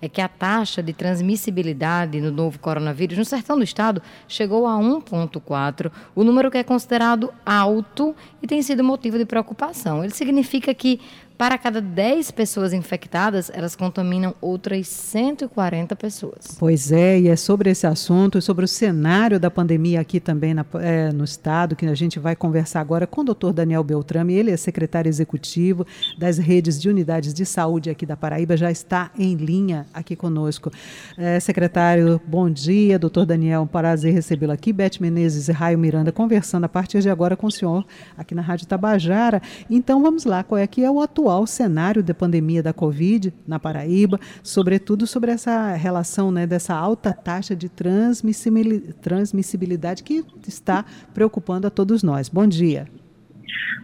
é 0.00 0.08
que 0.08 0.20
a 0.20 0.28
taxa 0.28 0.82
de 0.82 0.92
transmissibilidade 0.92 2.20
do 2.20 2.32
novo 2.32 2.58
coronavírus 2.58 3.18
no 3.18 3.24
sertão 3.24 3.56
do 3.56 3.64
estado 3.64 4.02
chegou 4.26 4.66
a 4.66 4.74
1,4, 4.76 5.90
o 6.14 6.24
número 6.24 6.50
que 6.50 6.58
é 6.58 6.64
considerado 6.64 7.32
alto 7.44 8.14
e 8.42 8.46
tem 8.46 8.62
sido 8.62 8.82
motivo 8.82 9.18
de 9.18 9.24
preocupação. 9.24 10.02
Ele 10.02 10.14
significa 10.14 10.72
que 10.72 11.00
para 11.40 11.56
cada 11.56 11.80
10 11.80 12.32
pessoas 12.32 12.74
infectadas, 12.74 13.50
elas 13.54 13.74
contaminam 13.74 14.34
outras 14.42 14.86
140 14.88 15.96
pessoas. 15.96 16.54
Pois 16.58 16.92
é, 16.92 17.18
e 17.18 17.28
é 17.28 17.34
sobre 17.34 17.70
esse 17.70 17.86
assunto, 17.86 18.42
sobre 18.42 18.66
o 18.66 18.68
cenário 18.68 19.40
da 19.40 19.50
pandemia 19.50 20.02
aqui 20.02 20.20
também 20.20 20.52
na, 20.52 20.66
é, 20.74 21.10
no 21.10 21.24
Estado, 21.24 21.74
que 21.74 21.86
a 21.86 21.94
gente 21.94 22.18
vai 22.18 22.36
conversar 22.36 22.82
agora 22.82 23.06
com 23.06 23.22
o 23.22 23.24
doutor 23.24 23.54
Daniel 23.54 23.82
Beltrame. 23.82 24.34
Ele 24.34 24.50
é 24.50 24.56
secretário 24.58 25.08
executivo 25.08 25.86
das 26.18 26.36
redes 26.36 26.78
de 26.78 26.90
unidades 26.90 27.32
de 27.32 27.46
saúde 27.46 27.88
aqui 27.88 28.04
da 28.04 28.18
Paraíba, 28.18 28.54
já 28.54 28.70
está 28.70 29.10
em 29.18 29.34
linha 29.34 29.86
aqui 29.94 30.14
conosco. 30.14 30.70
É, 31.16 31.40
secretário, 31.40 32.20
bom 32.26 32.50
dia, 32.50 32.98
doutor 32.98 33.24
Daniel, 33.24 33.62
um 33.62 33.66
prazer 33.66 34.12
recebê-lo 34.12 34.52
aqui. 34.52 34.74
Beth 34.74 35.00
Menezes 35.00 35.48
e 35.48 35.52
Raio 35.52 35.78
Miranda 35.78 36.12
conversando 36.12 36.64
a 36.64 36.68
partir 36.68 37.00
de 37.00 37.08
agora 37.08 37.34
com 37.34 37.46
o 37.46 37.50
senhor 37.50 37.86
aqui 38.14 38.34
na 38.34 38.42
Rádio 38.42 38.66
Tabajara. 38.66 39.40
Então 39.70 40.02
vamos 40.02 40.26
lá, 40.26 40.44
qual 40.44 40.58
é 40.58 40.66
que 40.66 40.84
é 40.84 40.90
o 40.90 41.00
atual 41.00 41.29
atual 41.30 41.46
cenário 41.46 42.02
da 42.02 42.12
pandemia 42.12 42.60
da 42.60 42.72
Covid 42.72 43.32
na 43.46 43.60
Paraíba, 43.60 44.18
sobretudo 44.42 45.06
sobre 45.06 45.30
essa 45.30 45.74
relação 45.74 46.32
né, 46.32 46.44
dessa 46.44 46.74
alta 46.74 47.12
taxa 47.12 47.54
de 47.54 47.68
transmissibilidade 47.68 50.02
que 50.02 50.24
está 50.48 50.84
preocupando 51.14 51.68
a 51.68 51.70
todos 51.70 52.02
nós. 52.02 52.28
Bom 52.28 52.48
dia. 52.48 52.88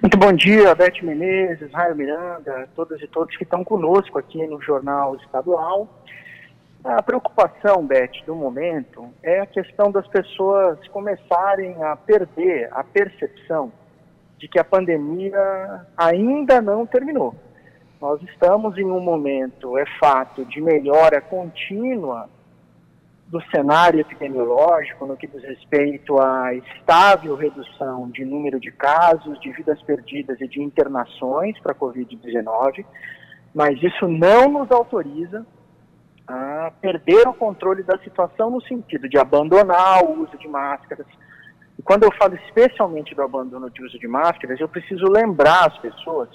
Muito 0.03 0.19
bom 0.19 0.33
dia, 0.33 0.75
Beth 0.75 1.01
Menezes, 1.03 1.71
Raio 1.73 1.95
Miranda, 1.95 2.69
todas 2.75 3.01
e 3.01 3.07
todos 3.07 3.37
que 3.37 3.45
estão 3.45 3.63
conosco 3.63 4.19
aqui 4.19 4.45
no 4.47 4.61
Jornal 4.61 5.15
Estadual. 5.17 6.03
A 6.85 7.01
preocupação, 7.03 7.87
Beth, 7.87 8.25
do 8.27 8.35
momento 8.35 9.09
é 9.23 9.39
a 9.41 9.47
questão 9.47 9.93
das 9.93 10.07
pessoas 10.09 10.79
começarem 10.89 11.81
a 11.83 11.97
perder 11.97 12.69
a 12.73 12.83
percepção 12.83 13.71
de 14.39 14.49
que 14.49 14.59
a 14.59 14.65
pandemia 14.65 15.87
ainda 15.97 16.61
não 16.61 16.87
terminou. 16.87 17.35
Nós 18.01 18.21
estamos 18.23 18.77
em 18.77 18.85
um 18.85 19.01
momento, 19.01 19.79
é 19.79 19.85
fato, 19.99 20.45
de 20.45 20.61
melhora 20.61 21.21
contínua 21.21 22.29
do 23.27 23.41
cenário 23.51 24.01
epidemiológico 24.01 25.05
no 25.07 25.17
que 25.17 25.27
diz 25.27 25.43
respeito 25.43 26.21
à 26.21 26.55
estável 26.55 27.35
redução 27.35 28.09
de 28.11 28.25
número 28.25 28.61
de 28.61 28.71
casos, 28.71 29.41
de 29.41 29.51
vidas 29.51 29.83
perdidas 29.83 30.41
e 30.41 30.47
de 30.47 30.63
internações 30.63 31.59
para 31.59 31.73
a 31.73 31.75
Covid-19, 31.75 32.85
mas 33.53 33.83
isso 33.83 34.07
não 34.07 34.49
nos 34.49 34.71
autoriza 34.71 35.45
a 36.29 36.73
perder 36.81 37.27
o 37.27 37.35
controle 37.35 37.83
da 37.83 37.99
situação 37.99 38.51
no 38.51 38.61
sentido 38.63 39.09
de 39.09 39.19
abandonar 39.19 40.05
o 40.05 40.23
uso 40.23 40.37
de 40.39 40.47
máscaras, 40.47 41.07
e 41.79 41.83
quando 41.83 42.05
eu 42.05 42.13
falo 42.13 42.35
especialmente 42.35 43.15
do 43.15 43.23
abandono 43.23 43.71
de 43.71 43.83
uso 43.83 43.99
de 43.99 44.09
máscaras, 44.09 44.59
eu 44.59 44.69
preciso 44.69 45.05
lembrar 45.11 45.67
as 45.67 45.79
pessoas 45.79 46.29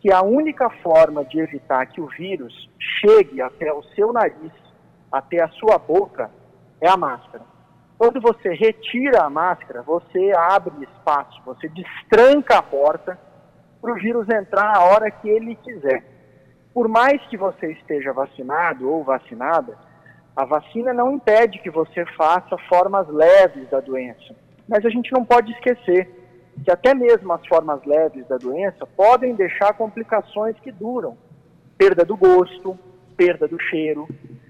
que 0.00 0.12
a 0.12 0.22
única 0.22 0.70
forma 0.82 1.24
de 1.24 1.40
evitar 1.40 1.84
que 1.86 2.00
o 2.00 2.06
vírus 2.06 2.70
chegue 3.00 3.42
até 3.42 3.72
o 3.72 3.82
seu 3.94 4.12
nariz, 4.12 4.52
até 5.10 5.42
a 5.42 5.48
sua 5.48 5.76
boca, 5.76 6.30
é 6.80 6.88
a 6.88 6.96
máscara. 6.96 7.44
Quando 7.98 8.20
você 8.20 8.54
retira 8.54 9.24
a 9.24 9.28
máscara, 9.28 9.82
você 9.82 10.32
abre 10.34 10.84
espaço, 10.84 11.42
você 11.44 11.68
destranca 11.68 12.58
a 12.58 12.62
porta 12.62 13.18
para 13.80 13.92
o 13.92 13.96
vírus 13.96 14.26
entrar 14.30 14.74
a 14.74 14.84
hora 14.84 15.10
que 15.10 15.28
ele 15.28 15.54
quiser. 15.56 16.02
Por 16.72 16.88
mais 16.88 17.20
que 17.26 17.36
você 17.36 17.72
esteja 17.72 18.12
vacinado 18.12 18.90
ou 18.90 19.04
vacinada, 19.04 19.76
a 20.34 20.44
vacina 20.46 20.94
não 20.94 21.12
impede 21.12 21.58
que 21.58 21.68
você 21.68 22.06
faça 22.16 22.56
formas 22.68 23.06
leves 23.08 23.68
da 23.68 23.80
doença. 23.80 24.34
Mas 24.70 24.86
a 24.86 24.88
gente 24.88 25.12
não 25.12 25.24
pode 25.24 25.50
esquecer 25.50 26.08
que 26.64 26.70
até 26.70 26.94
mesmo 26.94 27.32
as 27.32 27.44
formas 27.48 27.84
leves 27.84 28.24
da 28.28 28.36
doença 28.36 28.86
podem 28.86 29.34
deixar 29.34 29.74
complicações 29.74 30.56
que 30.60 30.70
duram. 30.70 31.18
Perda 31.76 32.04
do 32.04 32.16
gosto, 32.16 32.78
perda 33.16 33.48
do 33.48 33.60
cheiro, 33.60 34.06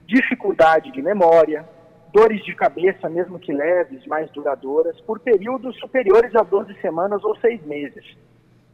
dificuldade 0.06 0.92
de 0.92 1.00
memória, 1.00 1.66
dores 2.12 2.44
de 2.44 2.54
cabeça, 2.54 3.08
mesmo 3.08 3.38
que 3.38 3.50
leves, 3.50 4.06
mais 4.06 4.30
duradouras, 4.30 5.00
por 5.00 5.20
períodos 5.20 5.74
superiores 5.78 6.34
a 6.36 6.42
12 6.42 6.74
semanas 6.82 7.24
ou 7.24 7.34
6 7.36 7.64
meses. 7.64 8.04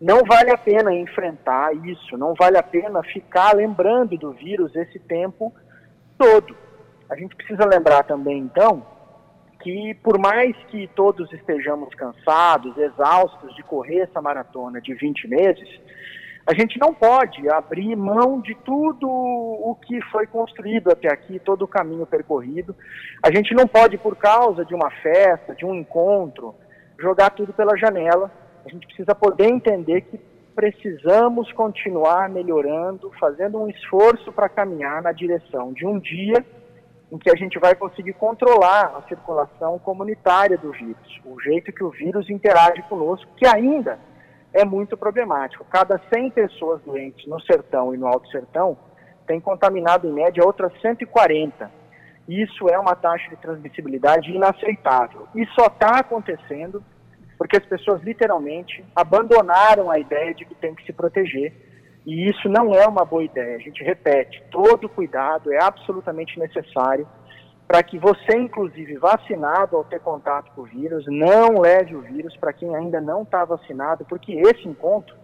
Não 0.01 0.25
vale 0.25 0.51
a 0.51 0.59
pena 0.59 0.93
enfrentar 0.93 1.73
isso, 1.87 2.19
não 2.19 2.35
vale 2.35 2.59
a 2.59 2.63
pena 2.63 3.05
ficar 3.05 3.55
lembrando 3.55 4.19
do 4.19 4.33
vírus 4.33 4.75
esse 4.75 4.99
tempo 4.99 5.55
todo. 6.19 6.57
A 7.09 7.15
gente 7.15 7.37
precisa 7.37 7.65
lembrar 7.65 8.03
também, 8.03 8.39
então, 8.39 8.85
que 9.67 9.95
por 9.95 10.17
mais 10.17 10.57
que 10.69 10.89
todos 10.95 11.33
estejamos 11.33 11.93
cansados, 11.97 12.79
exaustos 12.79 13.53
de 13.57 13.65
correr 13.65 14.03
essa 14.03 14.23
maratona 14.23 14.81
de 14.81 14.95
20 14.95 15.27
meses, 15.27 15.69
a 16.47 16.55
gente 16.55 16.79
não 16.79 16.95
pode 16.95 17.49
abrir 17.49 17.97
mão 17.97 18.41
de 18.41 18.55
tudo 18.65 19.09
o 19.09 19.77
que 19.85 20.01
foi 20.13 20.25
construído 20.29 20.93
até 20.93 21.13
aqui, 21.13 21.41
todo 21.41 21.63
o 21.63 21.69
caminho 21.69 22.07
percorrido. 22.07 22.77
A 23.21 23.33
gente 23.33 23.53
não 23.55 23.67
pode, 23.67 23.99
por 23.99 24.15
causa 24.15 24.65
de 24.65 24.73
uma 24.73 24.89
festa, 25.03 25.53
de 25.53 25.67
um 25.67 25.75
encontro, 25.75 26.55
jogar 26.97 27.31
tudo 27.31 27.53
pela 27.53 27.77
janela. 27.77 28.31
A 28.65 28.69
gente 28.69 28.87
precisa 28.87 29.17
poder 29.17 29.49
entender 29.49 30.03
que 30.03 30.21
precisamos 30.55 31.51
continuar 31.51 32.29
melhorando, 32.29 33.11
fazendo 33.19 33.61
um 33.61 33.69
esforço 33.69 34.33
para 34.33 34.49
caminhar 34.49 35.03
na 35.03 35.11
direção 35.11 35.73
de 35.73 35.85
um 35.85 35.99
dia 35.99 36.47
em 37.11 37.19
que 37.19 37.31
a 37.31 37.37
gente 37.37 37.59
vai 37.59 37.75
conseguir 37.75 38.15
controlar 38.15 38.97
a 38.97 39.03
circulação 39.09 39.79
comunitária 39.79 40.59
do 40.59 40.73
vírus, 40.73 41.21
o 41.25 41.41
jeito 41.41 41.73
que 41.73 41.85
o 41.85 41.91
vírus 41.91 42.29
interage 42.29 42.83
conosco, 42.83 43.31
que 43.37 43.47
ainda 43.47 43.99
é 44.53 44.65
muito 44.65 44.97
problemático. 44.97 45.65
Cada 45.71 46.01
100 46.13 46.31
pessoas 46.31 46.81
doentes 46.83 47.27
no 47.27 47.41
sertão 47.41 47.95
e 47.95 47.99
no 47.99 48.07
alto 48.07 48.29
sertão 48.31 48.77
tem 49.27 49.41
contaminado 49.41 50.09
em 50.09 50.13
média 50.13 50.45
outras 50.45 50.73
140. 50.81 51.71
Isso 52.29 52.69
é 52.69 52.79
uma 52.79 52.97
taxa 52.97 53.29
de 53.29 53.37
transmissibilidade 53.37 54.33
inaceitável. 54.33 55.29
E 55.35 55.47
só 55.49 55.67
está 55.67 56.01
acontecendo 56.01 56.83
porque 57.39 57.57
as 57.57 57.67
pessoas 57.67 58.03
literalmente 58.03 58.85
abandonaram 58.95 59.91
a 59.91 59.99
ideia 59.99 60.35
de 60.35 60.45
que 60.45 60.55
tem 60.55 60.75
que 60.75 60.85
se 60.85 60.93
proteger 60.93 61.53
e 62.07 62.31
isso 62.31 62.49
não 62.49 62.73
é 62.73 62.87
uma 62.87 63.05
boa 63.05 63.25
ideia. 63.25 63.57
A 63.57 63.61
gente 63.61 63.83
repete, 63.83 64.41
todo 64.51 64.89
cuidado 64.89 65.53
é 65.53 65.61
absolutamente 65.61 66.39
necessário 66.39 67.07
para 67.67 67.83
que 67.83 67.99
você, 67.99 68.37
inclusive 68.37 68.97
vacinado 68.97 69.77
ao 69.77 69.85
ter 69.85 69.99
contato 69.99 70.53
com 70.55 70.63
o 70.63 70.67
vírus, 70.67 71.05
não 71.09 71.61
leve 71.61 71.97
o 71.97 72.01
vírus 72.01 72.37
para 72.37 72.53
quem 72.53 72.77
ainda 72.77 73.01
não 73.01 73.23
está 73.23 73.45
vacinado, 73.45 74.05
porque 74.05 74.33
esse 74.35 74.69
encontro 74.69 75.17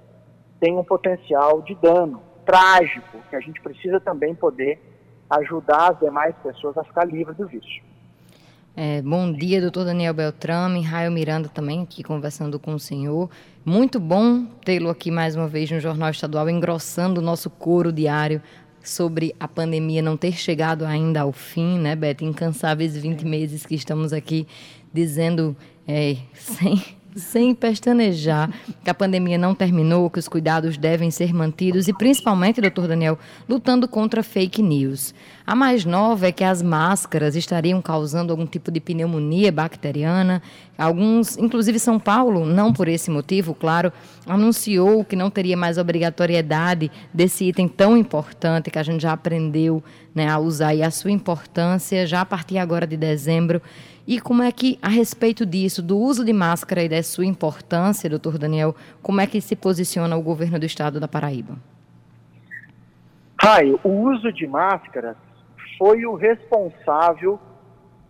tem 0.59 0.77
um 0.77 0.83
potencial 0.83 1.63
de 1.63 1.77
dano 1.77 2.21
trágico, 2.45 3.19
que 3.31 3.37
a 3.37 3.41
gente 3.41 3.61
precisa 3.61 4.01
também 4.01 4.35
poder 4.35 4.81
ajudar 5.31 5.93
as 5.93 6.01
demais 6.01 6.35
pessoas 6.43 6.77
a 6.77 6.83
ficar 6.83 7.07
livres 7.07 7.37
do 7.37 7.47
vírus. 7.47 7.81
É, 8.75 9.03
bom 9.03 9.31
dia, 9.31 9.61
doutor 9.61 9.85
Daniel 9.85 10.15
Beltrame, 10.15 10.81
Raio 10.81 11.13
Miranda 11.13 11.47
também 11.47 11.83
aqui 11.83 12.03
conversando 12.03 12.59
com 12.59 12.73
o 12.73 12.79
senhor. 12.79 13.29
Muito 13.63 14.01
bom 14.01 14.47
tê-lo 14.65 14.89
aqui 14.89 15.11
mais 15.11 15.37
uma 15.37 15.47
vez 15.47 15.71
no 15.71 15.79
Jornal 15.79 16.09
Estadual, 16.09 16.49
engrossando 16.49 17.21
o 17.21 17.23
nosso 17.23 17.51
coro 17.51 17.93
diário 17.93 18.41
sobre 18.83 19.35
a 19.39 19.47
pandemia 19.47 20.01
não 20.01 20.17
ter 20.17 20.33
chegado 20.33 20.87
ainda 20.87 21.21
ao 21.21 21.33
fim, 21.33 21.79
né, 21.79 21.95
Beto? 21.95 22.25
Incansáveis 22.25 22.97
20 22.97 23.27
meses 23.27 23.67
que 23.67 23.75
estamos 23.75 24.11
aqui 24.11 24.47
dizendo 24.91 25.55
é, 25.87 26.17
sem 26.33 26.83
sem 27.17 27.55
pestanejar, 27.55 28.51
que 28.83 28.91
a 28.91 28.95
pandemia 28.95 29.39
não 29.39 29.55
terminou, 29.55 30.11
que 30.11 30.19
os 30.19 30.29
cuidados 30.29 30.77
devem 30.77 31.11
ser 31.11 31.33
mantidos 31.33 31.89
e, 31.89 31.93
principalmente, 31.93 32.61
doutor 32.61 32.89
Daniel, 32.89 33.19
lutando 33.49 33.87
contra 33.87 34.23
fake 34.23 34.63
news. 34.63 35.15
A 35.47 35.55
mais 35.55 35.85
nova 35.85 36.29
é 36.29 36.33
que 36.33 36.45
as 36.45 36.63
máscaras 36.63 37.35
estariam 37.35 37.83
causando 37.83 38.33
algum 38.33 38.47
tipo 38.47 38.71
de 38.71 38.81
pneumonia 38.81 39.51
bacteriana. 39.51 40.41
Alguns, 40.79 41.37
inclusive 41.37 41.79
São 41.79 41.99
Paulo, 41.99 42.47
não 42.47 42.73
por 42.73 42.89
esse 42.89 43.11
motivo, 43.11 43.55
claro, 43.55 43.93
anunciou 44.27 45.05
que 45.05 45.17
não 45.17 45.31
teria 45.31 45.57
mais 45.57 45.79
obrigatoriedade 45.79 46.91
desse 47.13 47.47
item 47.47 47.69
tão 47.69 47.97
importante 47.97 48.71
que 48.71 48.79
a 48.79 48.83
gente 48.83 49.03
já 49.03 49.13
aprendeu 49.13 49.83
né, 50.15 50.29
a 50.29 50.39
usar 50.39 50.75
e 50.75 50.83
a 50.83 50.91
sua 50.91 51.11
importância 51.11 52.07
já 52.07 52.21
a 52.21 52.27
partir 52.27 52.59
agora 52.59 52.87
de 52.87 52.97
dezembro. 52.97 53.61
E 54.07 54.21
como 54.21 54.43
é 54.43 54.51
que, 54.51 54.79
a 54.83 54.89
respeito 54.89 55.47
disso, 55.47 55.81
do 55.81 55.97
uso 55.97 56.25
de 56.25 56.33
máscara 56.33 56.83
e 56.83 56.89
da 56.89 57.03
sua 57.03 57.25
importância, 57.25 58.11
doutor 58.11 58.37
Daniel, 58.37 58.75
como 59.01 59.21
é 59.21 59.27
que 59.27 59.41
se 59.41 59.55
posiciona 59.55 60.17
o 60.17 60.23
governo 60.23 60.59
do 60.59 60.67
estado 60.67 60.99
da 60.99 61.07
Paraíba? 61.07 61.57
Raio, 63.41 63.79
o 63.85 63.89
uso 63.89 64.33
de 64.33 64.47
máscaras 64.47 65.17
foi 65.79 66.05
o 66.05 66.15
responsável 66.15 67.41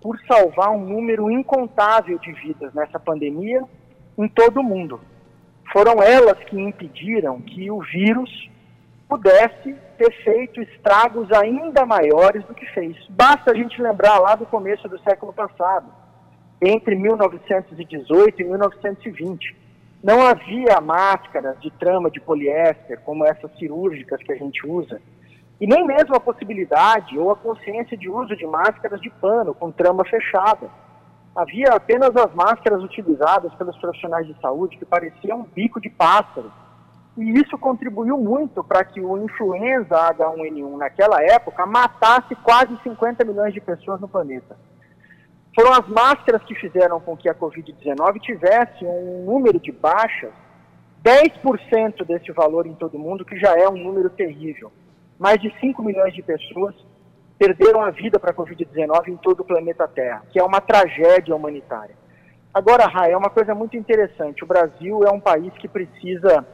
por 0.00 0.19
salvar 0.27 0.71
um 0.71 0.85
número 0.85 1.31
incontável 1.31 2.19
de 2.19 2.33
vidas 2.33 2.73
nessa 2.75 2.99
pandemia 2.99 3.62
em 4.19 4.29
todo 4.29 4.61
o 4.61 4.65
mundo. 4.65 5.00
Foram 5.73 6.03
elas 6.03 6.39
que 6.44 6.61
impediram 6.61 7.41
que 7.41 7.71
o 7.71 7.81
vírus 7.81 8.50
pudesse 9.12 9.75
ter 9.99 10.11
feito 10.25 10.62
estragos 10.62 11.31
ainda 11.32 11.85
maiores 11.85 12.43
do 12.47 12.55
que 12.55 12.64
fez. 12.73 12.97
Basta 13.11 13.50
a 13.50 13.55
gente 13.55 13.81
lembrar 13.81 14.19
lá 14.19 14.35
do 14.35 14.47
começo 14.47 14.88
do 14.88 14.99
século 15.00 15.35
passado, 15.35 15.87
entre 16.62 16.94
1918 16.94 18.41
e 18.41 18.44
1920. 18.44 19.56
Não 20.03 20.26
havia 20.26 20.81
máscaras 20.81 21.61
de 21.61 21.70
trama 21.73 22.11
de 22.11 22.20
poliéster, 22.20 23.00
como 23.05 23.26
essas 23.26 23.55
cirúrgicas 23.59 24.23
que 24.23 24.32
a 24.32 24.37
gente 24.37 24.67
usa, 24.67 24.99
e 25.61 25.67
nem 25.67 25.87
mesmo 25.87 26.17
a 26.17 26.20
possibilidade 26.20 27.19
ou 27.19 27.31
a 27.31 27.37
consciência 27.37 27.97
de 27.99 28.08
uso 28.08 28.35
de 28.35 28.47
máscaras 28.47 29.00
de 29.00 29.11
pano 29.11 29.55
com 29.55 29.70
trama 29.70 30.06
fechada. 30.06 30.70
Havia 31.37 31.69
apenas 31.75 32.17
as 32.17 32.35
máscaras 32.35 32.82
utilizadas 32.82 33.53
pelos 33.56 33.76
profissionais 33.76 34.26
de 34.26 34.35
saúde 34.41 34.79
que 34.79 34.87
pareciam 34.87 35.41
um 35.41 35.44
bico 35.44 35.81
de 35.81 35.91
pássaro 35.91 36.50
e 37.17 37.32
isso 37.41 37.59
contribuiu 37.59 38.17
muito 38.17 38.64
para 38.64 38.85
que 38.85 39.00
o 39.00 39.23
influenza 39.23 39.94
H1N1 40.14 40.76
naquela 40.79 41.23
época 41.23 41.67
matasse 41.67 42.35
quase 42.37 42.76
50 42.82 43.25
milhões 43.25 43.53
de 43.53 43.61
pessoas 43.61 44.00
no 44.00 44.09
planeta. 44.09 44.56
Foram 45.55 45.73
as 45.73 45.87
máscaras 45.87 46.43
que 46.44 46.55
fizeram 46.55 46.99
com 47.00 47.14
que 47.14 47.29
a 47.29 47.35
Covid-19 47.35 48.20
tivesse 48.20 48.85
um 48.85 49.25
número 49.26 49.61
de 49.61 49.70
baixas 49.70 50.32
10% 51.05 52.06
desse 52.06 52.32
valor 52.32 52.67
em 52.67 52.75
todo 52.75 52.99
mundo, 52.99 53.25
que 53.25 53.38
já 53.38 53.58
é 53.58 53.69
um 53.69 53.76
número 53.76 54.08
terrível. 54.08 54.73
Mais 55.19 55.41
de 55.41 55.53
5 55.61 55.82
milhões 55.82 56.15
de 56.15 56.23
pessoas 56.23 56.75
perderam 57.38 57.82
a 57.82 57.91
vida 57.91 58.19
para 58.19 58.31
a 58.31 58.35
Covid-19 58.35 59.08
em 59.08 59.17
todo 59.17 59.41
o 59.41 59.44
planeta 59.44 59.87
Terra, 59.88 60.23
que 60.31 60.38
é 60.38 60.44
uma 60.44 60.61
tragédia 60.61 61.35
humanitária. 61.35 61.94
Agora, 62.55 62.87
Rai, 62.87 63.12
é 63.12 63.17
uma 63.17 63.31
coisa 63.31 63.55
muito 63.55 63.76
interessante. 63.76 64.44
O 64.44 64.47
Brasil 64.47 65.05
é 65.05 65.11
um 65.11 65.20
país 65.20 65.53
que 65.55 65.67
precisa 65.67 66.47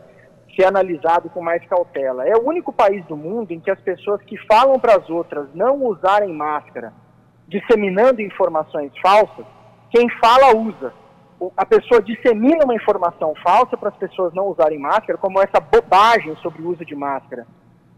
ser 0.58 0.66
analisado 0.66 1.30
com 1.30 1.40
mais 1.40 1.64
cautela. 1.66 2.26
É 2.26 2.36
o 2.36 2.44
único 2.44 2.72
país 2.72 3.04
do 3.06 3.16
mundo 3.16 3.52
em 3.52 3.60
que 3.60 3.70
as 3.70 3.80
pessoas 3.80 4.20
que 4.22 4.36
falam 4.46 4.78
para 4.80 4.96
as 4.96 5.08
outras 5.08 5.48
não 5.54 5.84
usarem 5.84 6.32
máscara, 6.34 6.92
disseminando 7.46 8.20
informações 8.20 8.90
falsas, 9.00 9.46
quem 9.90 10.08
fala 10.18 10.56
usa. 10.56 10.92
A 11.56 11.64
pessoa 11.64 12.02
dissemina 12.02 12.64
uma 12.64 12.74
informação 12.74 13.32
falsa 13.44 13.76
para 13.76 13.90
as 13.90 13.96
pessoas 13.96 14.34
não 14.34 14.48
usarem 14.48 14.80
máscara, 14.80 15.16
como 15.16 15.40
essa 15.40 15.60
bobagem 15.60 16.34
sobre 16.42 16.60
o 16.60 16.70
uso 16.70 16.84
de 16.84 16.96
máscara 16.96 17.46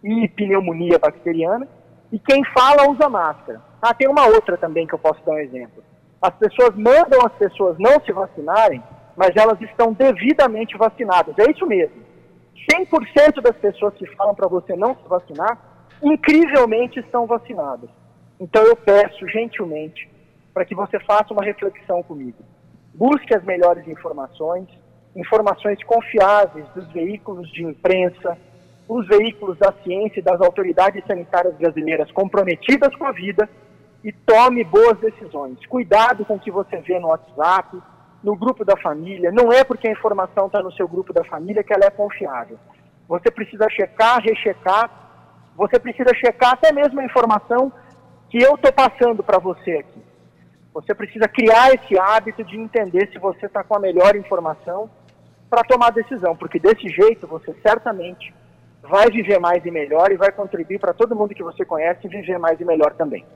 e 0.04 0.28
pneumonia 0.28 0.98
bacteriana, 0.98 1.66
e 2.12 2.18
quem 2.18 2.44
fala 2.52 2.90
usa 2.90 3.08
máscara. 3.08 3.62
Ah, 3.80 3.94
tem 3.94 4.08
uma 4.08 4.26
outra 4.26 4.58
também 4.58 4.86
que 4.86 4.94
eu 4.94 4.98
posso 4.98 5.24
dar 5.24 5.32
um 5.32 5.38
exemplo. 5.38 5.82
As 6.20 6.34
pessoas 6.34 6.74
mandam 6.76 7.24
as 7.24 7.32
pessoas 7.32 7.78
não 7.78 7.98
se 8.04 8.12
vacinarem, 8.12 8.82
mas 9.16 9.30
elas 9.34 9.58
estão 9.62 9.94
devidamente 9.94 10.76
vacinadas. 10.76 11.34
É 11.38 11.50
isso 11.50 11.66
mesmo. 11.66 12.09
100% 12.73 13.41
das 13.43 13.56
pessoas 13.56 13.94
que 13.94 14.06
falam 14.14 14.35
para 14.35 14.49
você 14.49 14.76
não 14.76 14.94
se 14.94 15.08
vacinar, 15.08 15.58
incrivelmente 16.02 17.00
estão 17.00 17.26
vacinadas. 17.26 17.91
Então 18.38 18.62
eu 18.64 18.76
peço 18.76 19.29
gentilmente 19.29 20.08
para 20.52 20.64
que 20.64 20.75
você 20.75 20.99
faça 21.00 21.32
uma 21.32 21.44
reflexão 21.44 22.02
comigo. 22.02 22.38
Busque 22.94 23.35
as 23.35 23.44
melhores 23.44 23.87
informações, 23.87 24.67
informações 25.14 25.82
confiáveis 25.85 26.67
dos 26.75 26.87
veículos 26.93 27.50
de 27.52 27.64
imprensa, 27.64 28.37
os 28.88 29.06
veículos 29.06 29.56
da 29.58 29.73
ciência 29.85 30.20
e 30.20 30.23
das 30.23 30.41
autoridades 30.41 31.05
sanitárias 31.06 31.55
brasileiras 31.55 32.11
comprometidas 32.11 32.94
com 32.97 33.06
a 33.06 33.12
vida 33.12 33.49
e 34.02 34.11
tome 34.12 34.64
boas 34.64 34.99
decisões. 34.99 35.64
Cuidado 35.67 36.25
com 36.25 36.35
o 36.35 36.41
que 36.41 36.50
você 36.50 36.79
vê 36.79 36.99
no 36.99 37.08
WhatsApp, 37.08 37.76
no 38.22 38.37
grupo 38.37 38.64
da 38.64 38.76
família. 38.76 39.32
Não 39.32 39.52
é 39.52 39.64
porque 39.64 39.88
a 39.88 39.93
informação 39.93 40.46
está 40.46 40.62
no 40.62 40.72
seu 40.72 40.87
grupo 40.87 41.12
da 41.12 41.25
família 41.25 41.62
que 41.62 41.72
ela 41.72 41.87
é 41.87 41.90
confiável. 41.90 42.58
Você 43.08 43.31
precisa 43.31 43.69
checar, 43.70 44.22
rechecar. 44.22 44.90
Você 45.56 45.78
precisa 45.78 46.14
checar 46.14 46.52
até 46.52 46.72
mesmo 46.72 47.00
a 47.00 47.05
informação 47.05 47.72
que 48.28 48.43
eu 48.43 48.55
estou 48.55 48.72
passando 48.72 49.22
para 49.22 49.38
você 49.38 49.72
aqui. 49.72 50.02
Você 50.72 50.94
precisa 50.94 51.26
criar 51.26 51.75
esse 51.75 51.99
hábito 51.99 52.44
de 52.44 52.56
entender 52.56 53.08
se 53.12 53.19
você 53.19 53.46
está 53.46 53.64
com 53.64 53.75
a 53.75 53.81
melhor 53.81 54.14
informação 54.14 54.88
para 55.49 55.64
tomar 55.64 55.90
decisão, 55.90 56.37
porque 56.37 56.61
desse 56.61 56.88
jeito 56.88 57.26
você 57.26 57.52
certamente 57.61 58.32
vai 58.82 59.11
viver 59.11 59.40
mais 59.40 59.64
e 59.66 59.70
melhor 59.70 60.12
e 60.12 60.16
vai 60.16 60.31
contribuir 60.31 60.78
para 60.78 60.94
todo 60.94 61.16
mundo 61.16 61.34
que 61.34 61.43
você 61.43 61.64
conhece 61.64 62.06
viver 62.06 62.38
mais 62.38 62.61
e 62.61 62.64
melhor 62.64 62.94
também. 62.94 63.26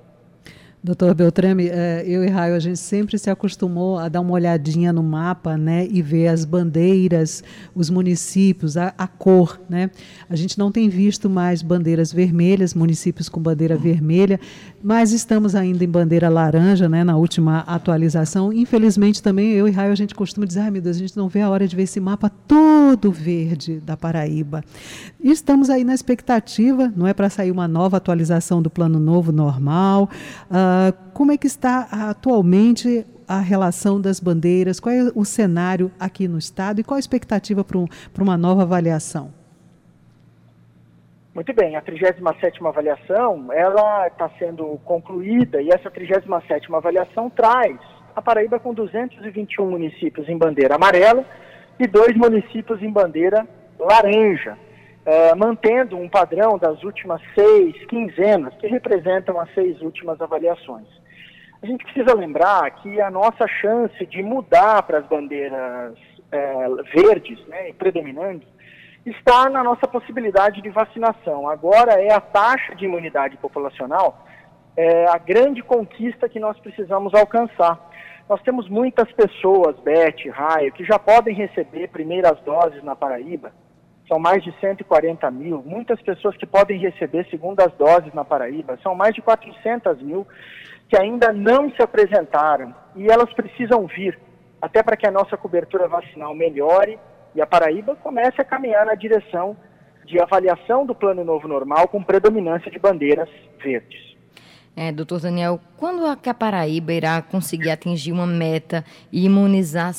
Doutor 0.85 1.15
Beltrame, 1.15 1.69
é, 1.69 2.05
eu 2.07 2.23
e 2.23 2.29
Raio, 2.29 2.55
a 2.55 2.59
gente 2.59 2.79
sempre 2.79 3.19
se 3.19 3.31
acostumou 3.31 3.97
a 3.97 4.07
dar 4.07 4.21
uma 4.21 4.35
olhadinha 4.35 4.93
no 4.93 5.03
mapa, 5.03 5.57
né, 5.57 5.89
e 5.91 6.03
ver 6.03 6.29
as 6.29 6.45
bandeiras, 6.45 7.43
os 7.75 7.89
municípios, 7.89 8.77
a, 8.77 8.93
a, 8.99 9.07
cor, 9.07 9.59
né? 9.67 9.91
A 10.29 10.37
gente 10.37 10.59
não 10.59 10.71
tem 10.71 10.91
visto 10.91 11.31
mais 11.31 11.63
bandeiras 11.63 12.13
vermelhas, 12.13 12.75
municípios 12.75 13.31
com 13.31 13.41
bandeira 13.41 13.79
vermelha, 13.79 14.39
mas 14.83 15.11
estamos 15.11 15.55
ainda 15.55 15.83
em 15.83 15.89
bandeira 15.89 16.29
laranja, 16.29 16.87
né, 16.87 17.03
na 17.03 17.17
última 17.17 17.61
atualização. 17.61 18.53
Infelizmente 18.53 19.23
também 19.23 19.53
eu 19.53 19.67
e 19.67 19.71
Raio 19.71 19.91
a 19.91 19.97
gente 19.97 20.15
costuma 20.15 20.45
dizer, 20.47 20.61
ai 20.61 20.71
meu 20.71 20.83
Deus, 20.83 20.97
a 20.97 21.01
gente 21.01 21.17
não 21.17 21.31
vê 21.31 21.41
a 21.41 21.49
hora 21.49 21.67
de 21.67 21.75
ver 21.75 21.85
esse 21.85 21.99
mapa 21.99 22.29
todo 22.29 23.11
verde 23.11 23.81
da 23.81 23.97
Paraíba. 23.97 24.63
E 25.19 25.31
estamos 25.31 25.71
aí 25.71 25.83
na 25.83 25.95
expectativa, 25.95 26.93
não 26.95 27.07
é 27.07 27.15
para 27.15 27.31
sair 27.31 27.51
uma 27.51 27.67
nova 27.67 27.97
atualização 27.97 28.61
do 28.61 28.69
Plano 28.69 29.01
Novo 29.01 29.33
normal. 29.33 30.11
Uh, 30.51 30.74
ah, 30.75 30.93
como 31.13 31.31
é 31.31 31.37
que 31.37 31.47
está 31.47 31.87
atualmente 32.11 33.07
a 33.29 33.39
relação 33.39 34.01
das 34.01 34.19
bandeiras? 34.19 34.81
Qual 34.81 34.93
é 34.93 35.11
o 35.15 35.25
cenário 35.25 35.91
aqui 36.01 36.27
no 36.27 36.37
Estado 36.39 36.81
e 36.81 36.85
qual 36.85 36.97
a 36.97 37.01
expectativa 37.01 37.63
para 37.63 37.79
um, 37.79 37.87
uma 38.19 38.37
nova 38.37 38.63
avaliação? 38.63 39.33
Muito 41.33 41.53
bem, 41.53 41.77
a 41.77 41.83
37ª 41.83 42.69
avaliação, 42.69 43.53
ela 43.53 44.07
está 44.07 44.29
sendo 44.39 44.79
concluída 44.85 45.61
e 45.63 45.69
essa 45.69 45.91
37ª 45.91 46.77
avaliação 46.77 47.31
traz 47.31 47.77
a 48.15 48.23
Paraíba 48.23 48.59
com 48.59 48.73
221 48.73 49.69
municípios 49.69 50.29
em 50.29 50.39
bandeira 50.39 50.77
amarela 50.77 51.25
e 51.79 51.87
dois 51.87 52.17
municípios 52.17 52.81
em 52.83 52.91
bandeira 52.91 53.47
laranja 53.79 54.57
uh, 55.07 55.37
mantendo 55.37 55.97
um 55.97 56.09
padrão 56.09 56.59
das 56.59 56.83
últimas 56.83 57.21
seis 57.35 57.75
quinzenas, 57.87 58.55
que 58.57 58.67
representam 58.67 59.41
as 59.41 59.53
seis 59.55 59.81
últimas 59.81 60.21
avaliações. 60.21 60.87
A 61.63 61.67
gente 61.67 61.85
precisa 61.85 62.15
lembrar 62.15 62.71
que 62.83 63.01
a 63.01 63.11
nossa 63.11 63.47
chance 63.47 64.05
de 64.07 64.23
mudar 64.23 64.83
para 64.83 64.99
as 64.99 65.07
bandeiras 65.07 65.95
uh, 65.95 66.85
verdes 66.95 67.39
né, 67.47 67.73
predominantes 67.73 68.49
está 69.07 69.49
na 69.49 69.63
nossa 69.63 69.87
possibilidade 69.87 70.63
de 70.63 70.71
vacinação. 70.71 71.49
Agora 71.49 71.93
é 72.01 72.13
a 72.13 72.21
taxa 72.21 72.75
de 72.75 72.85
imunidade 72.85 73.37
populacional 73.37 74.25
é 74.77 75.07
a 75.09 75.19
grande 75.19 75.63
conquista 75.63 76.29
que 76.29 76.41
nós 76.41 76.59
precisamos 76.59 77.15
alcançar. 77.15 77.79
Nós 78.29 78.41
temos 78.43 78.69
muitas 78.69 79.11
pessoas, 79.13 79.79
Beth, 79.81 80.31
Raio, 80.31 80.73
que 80.73 80.85
já 80.85 80.99
podem 80.99 81.35
receber 81.35 81.89
primeiras 81.89 82.41
doses 82.41 82.83
na 82.83 82.97
Paraíba, 82.97 83.53
são 84.09 84.19
mais 84.19 84.43
de 84.43 84.55
140 84.61 85.31
mil. 85.31 85.63
Muitas 85.65 86.01
pessoas 86.03 86.37
que 86.37 86.47
podem 86.47 86.79
receber 86.79 87.27
segundas 87.31 87.73
doses 87.79 88.13
na 88.13 88.25
Paraíba, 88.25 88.79
são 88.83 88.95
mais 88.95 89.15
de 89.15 89.23
400 89.23 90.01
mil 90.03 90.27
que 90.89 90.97
ainda 90.97 91.33
não 91.33 91.71
se 91.71 91.83
apresentaram 91.83 92.75
e 92.95 93.11
elas 93.11 93.33
precisam 93.33 93.87
vir, 93.87 94.19
até 94.61 94.83
para 94.83 94.97
que 94.97 95.07
a 95.07 95.11
nossa 95.11 95.37
cobertura 95.37 95.89
vacinal 95.89 96.35
melhore 96.35 96.99
e 97.35 97.41
a 97.41 97.47
Paraíba 97.47 97.97
comece 97.97 98.41
a 98.41 98.45
caminhar 98.45 98.87
na 98.87 98.95
direção 98.95 99.57
de 100.07 100.21
avaliação 100.21 100.85
do 100.85 100.95
Plano 100.95 101.25
Novo 101.25 101.49
Normal 101.49 101.89
com 101.89 102.03
predominância 102.03 102.71
de 102.71 102.79
bandeiras 102.79 103.29
verdes. 103.63 104.15
É, 104.77 104.93
doutor 104.93 105.21
Daniel, 105.21 105.61
quando 105.77 106.05
a 106.05 106.35
Paraíba 106.35 106.93
irá 106.93 107.23
conseguir 107.23 107.71
atingir 107.71 108.13
uma 108.13 108.27
meta 108.27 108.85
e 109.11 109.25
imunizar 109.25 109.95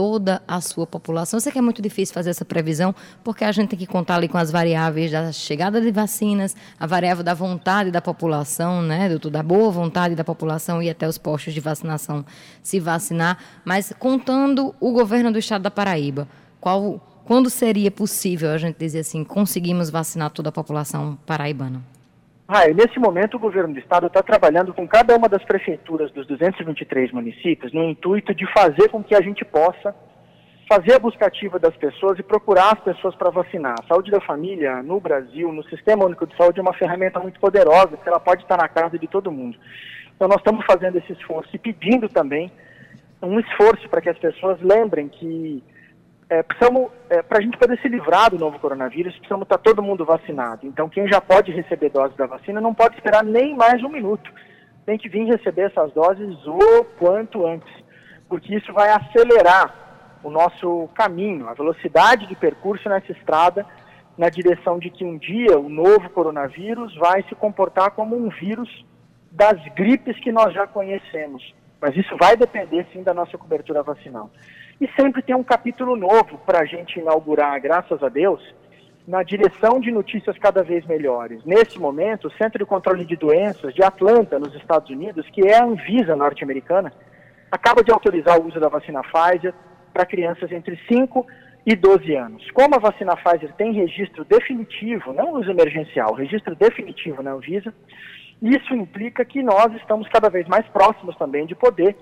toda 0.00 0.40
a 0.48 0.62
sua 0.62 0.86
população. 0.86 1.36
Eu 1.36 1.42
sei 1.42 1.52
que 1.52 1.58
é 1.58 1.60
muito 1.60 1.82
difícil 1.82 2.14
fazer 2.14 2.30
essa 2.30 2.42
previsão, 2.42 2.94
porque 3.22 3.44
a 3.44 3.52
gente 3.52 3.68
tem 3.68 3.78
que 3.78 3.86
contar 3.86 4.14
ali 4.14 4.28
com 4.28 4.38
as 4.38 4.50
variáveis 4.50 5.10
da 5.10 5.30
chegada 5.30 5.78
de 5.78 5.90
vacinas, 5.90 6.56
a 6.78 6.86
variável 6.86 7.22
da 7.22 7.34
vontade 7.34 7.90
da 7.90 8.00
população, 8.00 8.80
né, 8.80 9.10
doutor, 9.10 9.30
da 9.30 9.42
boa 9.42 9.70
vontade 9.70 10.14
da 10.14 10.24
população 10.24 10.82
e 10.82 10.88
até 10.88 11.06
os 11.06 11.18
postos 11.18 11.52
de 11.52 11.60
vacinação 11.60 12.24
se 12.62 12.80
vacinar, 12.80 13.36
mas 13.62 13.92
contando 13.98 14.74
o 14.80 14.90
governo 14.90 15.30
do 15.30 15.38
estado 15.38 15.60
da 15.60 15.70
Paraíba, 15.70 16.26
qual, 16.58 16.98
quando 17.26 17.50
seria 17.50 17.90
possível 17.90 18.52
a 18.52 18.56
gente 18.56 18.78
dizer 18.78 19.00
assim, 19.00 19.22
conseguimos 19.22 19.90
vacinar 19.90 20.30
toda 20.30 20.48
a 20.48 20.52
população 20.52 21.18
paraibana? 21.26 21.82
Ah, 22.52 22.66
nesse 22.66 22.98
momento 22.98 23.36
o 23.36 23.38
governo 23.38 23.72
do 23.72 23.78
estado 23.78 24.08
está 24.08 24.24
trabalhando 24.24 24.74
com 24.74 24.84
cada 24.84 25.16
uma 25.16 25.28
das 25.28 25.44
prefeituras 25.44 26.10
dos 26.10 26.26
223 26.26 27.12
municípios 27.12 27.72
no 27.72 27.84
intuito 27.84 28.34
de 28.34 28.44
fazer 28.52 28.88
com 28.88 29.04
que 29.04 29.14
a 29.14 29.20
gente 29.20 29.44
possa 29.44 29.94
fazer 30.68 30.94
a 30.94 30.98
busca 30.98 31.26
ativa 31.26 31.60
das 31.60 31.76
pessoas 31.76 32.18
e 32.18 32.24
procurar 32.24 32.72
as 32.72 32.80
pessoas 32.80 33.14
para 33.14 33.30
vacinar. 33.30 33.76
A 33.78 33.86
saúde 33.86 34.10
da 34.10 34.20
família 34.20 34.82
no 34.82 34.98
Brasil, 34.98 35.52
no 35.52 35.62
Sistema 35.68 36.04
Único 36.04 36.26
de 36.26 36.36
Saúde, 36.36 36.58
é 36.58 36.62
uma 36.62 36.74
ferramenta 36.74 37.20
muito 37.20 37.38
poderosa, 37.38 37.96
que 37.96 38.08
ela 38.08 38.18
pode 38.18 38.42
estar 38.42 38.56
na 38.56 38.66
casa 38.66 38.98
de 38.98 39.06
todo 39.06 39.30
mundo. 39.30 39.56
Então 40.16 40.26
nós 40.26 40.38
estamos 40.38 40.66
fazendo 40.66 40.98
esse 40.98 41.12
esforço 41.12 41.50
e 41.54 41.58
pedindo 41.58 42.08
também 42.08 42.50
um 43.22 43.38
esforço 43.38 43.88
para 43.88 44.00
que 44.00 44.08
as 44.08 44.18
pessoas 44.18 44.60
lembrem 44.60 45.06
que 45.06 45.62
é, 46.30 46.44
precisamos, 46.44 46.92
é, 47.10 47.22
para 47.22 47.38
a 47.38 47.40
gente 47.40 47.58
poder 47.58 47.76
se 47.80 47.88
livrar 47.88 48.30
do 48.30 48.38
novo 48.38 48.56
coronavírus, 48.60 49.12
precisamos 49.16 49.42
estar 49.42 49.58
tá 49.58 49.62
todo 49.62 49.82
mundo 49.82 50.04
vacinado. 50.04 50.64
Então, 50.64 50.88
quem 50.88 51.08
já 51.08 51.20
pode 51.20 51.50
receber 51.50 51.90
dose 51.90 52.16
da 52.16 52.26
vacina 52.26 52.60
não 52.60 52.72
pode 52.72 52.94
esperar 52.94 53.24
nem 53.24 53.56
mais 53.56 53.82
um 53.82 53.88
minuto. 53.88 54.30
Tem 54.86 54.96
que 54.96 55.08
vir 55.08 55.24
receber 55.24 55.62
essas 55.62 55.92
doses 55.92 56.38
o 56.46 56.84
quanto 57.00 57.44
antes, 57.44 57.68
porque 58.28 58.54
isso 58.54 58.72
vai 58.72 58.90
acelerar 58.90 59.74
o 60.22 60.30
nosso 60.30 60.88
caminho, 60.94 61.48
a 61.48 61.54
velocidade 61.54 62.26
de 62.26 62.36
percurso 62.36 62.88
nessa 62.88 63.10
estrada, 63.10 63.66
na 64.16 64.28
direção 64.28 64.78
de 64.78 64.88
que 64.88 65.04
um 65.04 65.18
dia 65.18 65.58
o 65.58 65.68
novo 65.68 66.08
coronavírus 66.10 66.94
vai 66.96 67.24
se 67.24 67.34
comportar 67.34 67.90
como 67.90 68.16
um 68.16 68.28
vírus 68.28 68.84
das 69.32 69.60
gripes 69.74 70.16
que 70.20 70.30
nós 70.30 70.54
já 70.54 70.64
conhecemos. 70.64 71.54
Mas 71.80 71.96
isso 71.96 72.16
vai 72.16 72.36
depender, 72.36 72.86
sim, 72.92 73.02
da 73.02 73.14
nossa 73.14 73.36
cobertura 73.36 73.82
vacinal. 73.82 74.30
E 74.80 74.88
sempre 74.98 75.20
tem 75.20 75.34
um 75.34 75.42
capítulo 75.42 75.94
novo 75.94 76.38
para 76.46 76.60
a 76.60 76.64
gente 76.64 76.98
inaugurar, 76.98 77.60
graças 77.60 78.02
a 78.02 78.08
Deus, 78.08 78.40
na 79.06 79.22
direção 79.22 79.78
de 79.78 79.90
notícias 79.90 80.38
cada 80.38 80.62
vez 80.62 80.86
melhores. 80.86 81.44
Nesse 81.44 81.78
momento, 81.78 82.28
o 82.28 82.32
Centro 82.32 82.58
de 82.58 82.64
Controle 82.64 83.04
de 83.04 83.14
Doenças 83.14 83.74
de 83.74 83.82
Atlanta, 83.82 84.38
nos 84.38 84.54
Estados 84.54 84.88
Unidos, 84.88 85.28
que 85.30 85.46
é 85.46 85.58
a 85.58 85.64
Anvisa 85.64 86.16
norte-americana, 86.16 86.90
acaba 87.52 87.84
de 87.84 87.92
autorizar 87.92 88.40
o 88.40 88.46
uso 88.46 88.58
da 88.58 88.68
vacina 88.68 89.02
Pfizer 89.02 89.52
para 89.92 90.06
crianças 90.06 90.50
entre 90.50 90.80
5 90.88 91.26
e 91.66 91.76
12 91.76 92.14
anos. 92.14 92.50
Como 92.52 92.74
a 92.74 92.78
vacina 92.78 93.16
Pfizer 93.16 93.52
tem 93.54 93.72
registro 93.72 94.24
definitivo, 94.24 95.12
não 95.12 95.34
uso 95.34 95.50
emergencial, 95.50 96.14
registro 96.14 96.54
definitivo 96.54 97.22
na 97.22 97.32
Anvisa, 97.32 97.74
isso 98.40 98.74
implica 98.74 99.26
que 99.26 99.42
nós 99.42 99.74
estamos 99.74 100.08
cada 100.08 100.30
vez 100.30 100.48
mais 100.48 100.66
próximos 100.68 101.14
também 101.16 101.44
de 101.44 101.54
poder, 101.54 101.94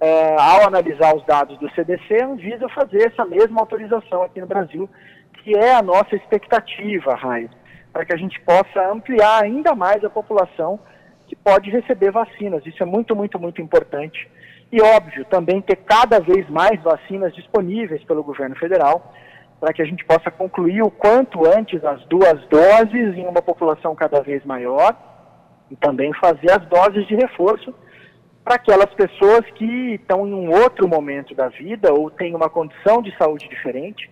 é, 0.00 0.34
ao 0.40 0.66
analisar 0.66 1.14
os 1.14 1.24
dados 1.26 1.58
do 1.58 1.70
CDC, 1.72 2.22
a 2.22 2.26
Anvisa 2.26 2.68
fazer 2.70 3.12
essa 3.12 3.24
mesma 3.24 3.60
autorização 3.60 4.22
aqui 4.22 4.40
no 4.40 4.46
Brasil, 4.46 4.88
que 5.42 5.54
é 5.56 5.74
a 5.74 5.82
nossa 5.82 6.16
expectativa, 6.16 7.14
Raio, 7.14 7.50
para 7.92 8.04
que 8.04 8.14
a 8.14 8.16
gente 8.16 8.40
possa 8.40 8.90
ampliar 8.90 9.42
ainda 9.42 9.74
mais 9.74 10.02
a 10.02 10.10
população 10.10 10.80
que 11.26 11.36
pode 11.36 11.70
receber 11.70 12.10
vacinas. 12.10 12.64
Isso 12.66 12.82
é 12.82 12.86
muito, 12.86 13.14
muito, 13.14 13.38
muito 13.38 13.60
importante. 13.60 14.28
E, 14.72 14.80
óbvio, 14.80 15.24
também 15.26 15.60
ter 15.60 15.76
cada 15.76 16.18
vez 16.18 16.48
mais 16.48 16.80
vacinas 16.82 17.34
disponíveis 17.34 18.02
pelo 18.04 18.22
governo 18.22 18.56
federal, 18.56 19.12
para 19.60 19.72
que 19.72 19.82
a 19.82 19.84
gente 19.84 20.04
possa 20.04 20.30
concluir 20.30 20.82
o 20.82 20.90
quanto 20.90 21.46
antes 21.46 21.84
as 21.84 22.02
duas 22.06 22.40
doses 22.48 23.16
em 23.16 23.26
uma 23.26 23.42
população 23.42 23.94
cada 23.94 24.22
vez 24.22 24.44
maior 24.44 24.96
e 25.70 25.76
também 25.76 26.12
fazer 26.14 26.50
as 26.50 26.64
doses 26.66 27.06
de 27.06 27.14
reforço 27.14 27.74
para 28.44 28.54
aquelas 28.56 28.92
pessoas 28.94 29.44
que 29.54 29.94
estão 29.94 30.26
em 30.26 30.32
um 30.32 30.50
outro 30.50 30.88
momento 30.88 31.34
da 31.34 31.48
vida 31.48 31.92
ou 31.92 32.10
têm 32.10 32.34
uma 32.34 32.48
condição 32.48 33.02
de 33.02 33.14
saúde 33.16 33.48
diferente, 33.48 34.10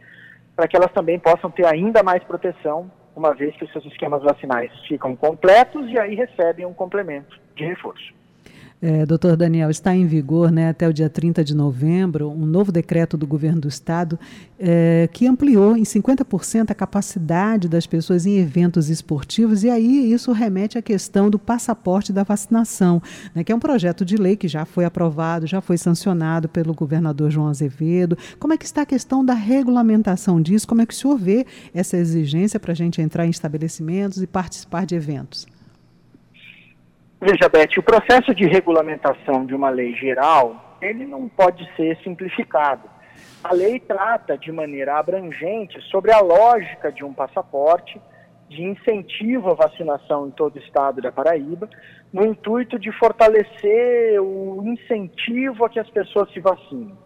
para 0.54 0.66
que 0.66 0.76
elas 0.76 0.92
também 0.92 1.18
possam 1.18 1.50
ter 1.50 1.66
ainda 1.66 2.02
mais 2.02 2.23
proteção, 2.25 2.90
uma 3.14 3.35
vez 3.35 3.56
que 3.56 3.64
os 3.64 3.73
seus 3.73 3.85
esquemas 3.87 4.23
vacinais 4.23 4.70
ficam 4.87 5.16
completos 5.16 5.88
e 5.90 5.99
aí 5.99 6.14
recebem 6.14 6.66
um 6.66 6.75
complemento 6.75 7.38
de 7.54 7.64
reforço. 7.64 8.17
É, 8.80 9.04
doutor 9.04 9.37
Daniel, 9.37 9.70
está 9.70 9.92
em 9.92 10.06
vigor 10.06 10.52
né, 10.52 10.68
até 10.68 10.88
o 10.88 10.92
dia 10.92 11.11
30 11.11 11.42
de 11.42 11.52
novembro 11.52 12.30
um 12.30 12.47
novo 12.47 12.70
decreto 12.70 13.16
do 13.16 13.26
governo 13.26 13.62
do 13.62 13.66
estado 13.66 14.16
é, 14.56 15.08
que 15.12 15.26
ampliou 15.26 15.76
em 15.76 15.82
50% 15.82 16.70
a 16.70 16.75
capacidade 16.76 17.68
das 17.68 17.88
pessoas 17.88 18.25
em 18.25 18.38
eventos 18.38 18.88
esportivos, 18.88 19.64
e 19.64 19.70
aí 19.70 20.12
isso 20.12 20.30
remete 20.30 20.78
à 20.78 20.82
questão 20.82 21.28
do 21.28 21.40
passaporte 21.40 22.12
da 22.12 22.23
vacinação, 22.23 23.02
né, 23.35 23.42
que 23.42 23.50
é 23.50 23.54
um 23.54 23.58
projeto 23.58 24.04
de 24.04 24.16
lei 24.16 24.37
que 24.37 24.47
já 24.47 24.64
foi 24.64 24.85
aprovado, 24.85 25.44
já 25.44 25.61
foi 25.61 25.76
sancionado 25.76 26.49
pelo 26.49 26.73
governador 26.73 27.32
João 27.32 27.49
Azevedo. 27.49 28.16
Como 28.38 28.52
é 28.52 28.56
que 28.56 28.64
está 28.64 28.82
a 28.82 28.87
questão 28.87 29.25
da 29.25 29.35
regulamentação 29.35 30.40
disso? 30.40 30.68
Como 30.68 30.82
é 30.82 30.87
que 30.87 30.94
o 30.94 30.97
senhor 30.97 31.18
vê 31.18 31.44
essa 31.75 31.97
exigência 31.97 32.61
para 32.61 32.70
a 32.70 32.76
gente 32.76 33.02
entrar 33.02 33.26
em 33.26 33.30
estabelecimentos 33.30 34.23
e 34.23 34.26
participar 34.26 34.87
de 34.87 34.94
eventos? 34.94 35.58
Veja, 37.20 37.48
Beth, 37.48 37.76
o 37.76 37.82
processo 37.82 38.32
de 38.32 38.46
regulamentação 38.46 39.44
de 39.44 39.52
uma 39.52 39.70
lei 39.70 39.92
geral, 39.96 40.78
ele 40.80 41.04
não 41.04 41.28
pode 41.28 41.68
ser 41.75 41.96
simplificado. 42.04 42.88
A 43.42 43.52
lei 43.52 43.80
trata 43.80 44.38
de 44.38 44.52
maneira 44.52 44.96
abrangente 44.96 45.80
sobre 45.90 46.12
a 46.12 46.20
lógica 46.20 46.92
de 46.92 47.04
um 47.04 47.12
passaporte, 47.12 48.00
de 48.48 48.62
incentivo 48.62 49.50
à 49.50 49.54
vacinação 49.54 50.28
em 50.28 50.30
todo 50.30 50.54
o 50.54 50.58
estado 50.60 51.02
da 51.02 51.10
Paraíba, 51.10 51.68
no 52.12 52.25
intuito 52.25 52.78
de 52.78 52.92
fortalecer 52.92 54.20
o 54.20 54.62
incentivo 54.64 55.64
a 55.64 55.68
que 55.68 55.80
as 55.80 55.90
pessoas 55.90 56.32
se 56.32 56.38
vacinem. 56.38 56.96